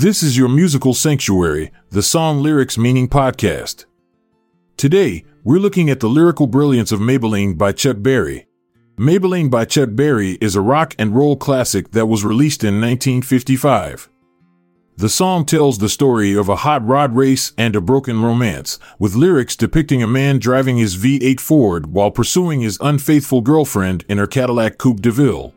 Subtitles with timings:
[0.00, 3.84] This is your musical sanctuary, the Song Lyrics Meaning Podcast.
[4.78, 8.46] Today, we're looking at the lyrical brilliance of Maybellene by Chuck Berry.
[8.96, 14.08] Maybellene by Chuck Berry is a rock and roll classic that was released in 1955.
[14.96, 19.14] The song tells the story of a hot rod race and a broken romance, with
[19.14, 24.26] lyrics depicting a man driving his V8 Ford while pursuing his unfaithful girlfriend in her
[24.26, 25.52] Cadillac Coupe DeVille.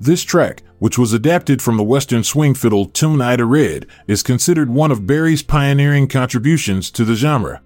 [0.00, 4.68] This track, which was adapted from the Western swing fiddle tune Ida Red, is considered
[4.68, 7.62] one of Berry's pioneering contributions to the genre.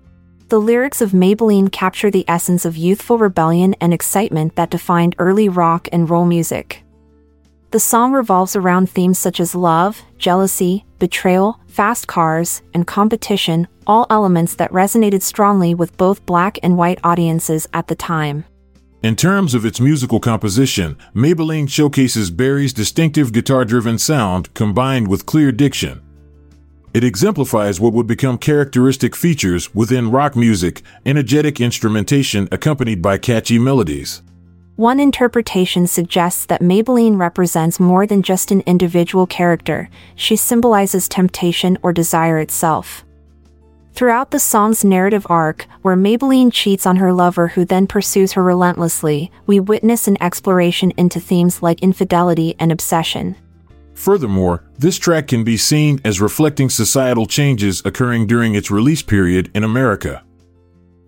[0.48, 5.48] The lyrics of Maybellene capture the essence of youthful rebellion and excitement that defined early
[5.48, 6.84] rock and roll music.
[7.70, 14.06] The song revolves around themes such as love, jealousy, betrayal, fast cars, and competition, all
[14.08, 18.46] elements that resonated strongly with both black and white audiences at the time.
[19.00, 25.24] In terms of its musical composition, Maybellene showcases Berry's distinctive guitar driven sound combined with
[25.24, 26.02] clear diction.
[26.92, 33.56] It exemplifies what would become characteristic features within rock music energetic instrumentation accompanied by catchy
[33.56, 34.22] melodies.
[34.74, 41.78] One interpretation suggests that Maybellene represents more than just an individual character, she symbolizes temptation
[41.82, 43.04] or desire itself.
[43.98, 48.44] Throughout the song's narrative arc, where Maybellene cheats on her lover who then pursues her
[48.44, 53.34] relentlessly, we witness an exploration into themes like infidelity and obsession.
[53.94, 59.50] Furthermore, this track can be seen as reflecting societal changes occurring during its release period
[59.52, 60.22] in America.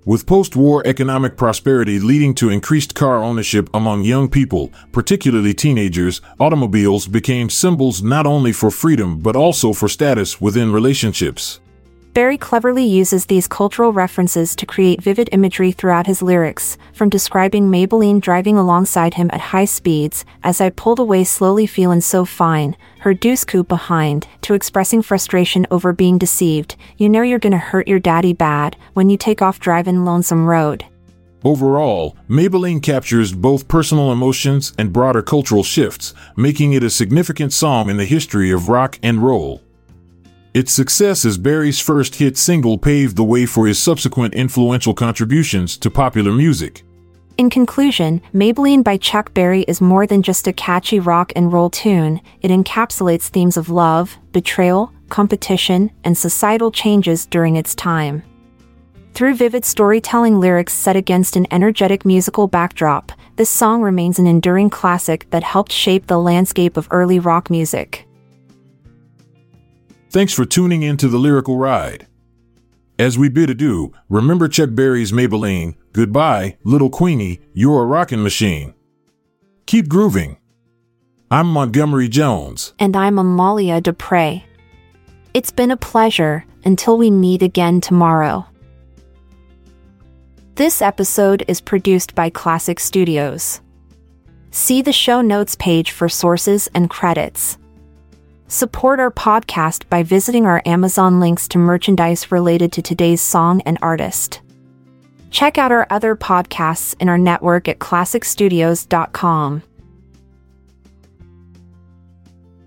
[0.05, 6.21] With post war economic prosperity leading to increased car ownership among young people, particularly teenagers,
[6.41, 11.61] automobiles became symbols not only for freedom but also for status within relationships.
[12.13, 17.71] Berry cleverly uses these cultural references to create vivid imagery throughout his lyrics, from describing
[17.71, 22.77] Maybellene driving alongside him at high speeds, as I pulled away slowly feeling so fine,
[23.01, 27.87] her deuce coupe behind, to expressing frustration over being deceived, you know you're gonna hurt
[27.87, 30.85] your daddy bad, when you take off driving Lonesome Road.
[31.45, 37.89] Overall, Maybellene captures both personal emotions and broader cultural shifts, making it a significant song
[37.89, 39.63] in the history of rock and roll.
[40.53, 45.77] Its success as Berry's first hit single paved the way for his subsequent influential contributions
[45.77, 46.83] to popular music.
[47.39, 51.71] In conclusion, Maybellene by Chuck Berry is more than just a catchy rock and roll
[51.71, 58.25] tune, it encapsulates themes of love, betrayal, competition, and societal changes during its time.
[59.15, 64.69] Through vivid storytelling lyrics set against an energetic musical backdrop, this song remains an enduring
[64.69, 68.07] classic that helped shape the landscape of early rock music.
[70.13, 72.09] Thanks for tuning in to the Lyrical Ride.
[72.99, 78.75] As we bid adieu, remember Chuck Berry's Maybellene, goodbye, little Queenie, you're a rockin' machine.
[79.67, 80.37] Keep grooving.
[81.31, 82.75] I'm Montgomery Jones.
[82.81, 84.43] And I'm Amalia Dupre.
[85.33, 88.45] It's been a pleasure until we meet again tomorrow.
[90.57, 93.61] This episode is produced by Klassic Studios.
[94.51, 97.59] See the show notes page for sources and credits.
[98.53, 103.79] Support our podcast by visiting our Amazon links to merchandise related to today's song and
[103.81, 104.41] artist.
[105.31, 109.63] Check out our other podcasts in our network at klassicstudios.com.